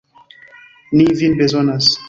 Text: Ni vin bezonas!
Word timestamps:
Ni 1.01 1.07
vin 1.21 1.39
bezonas! 1.45 1.95